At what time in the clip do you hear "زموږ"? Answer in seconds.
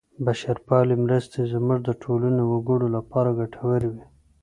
1.51-1.79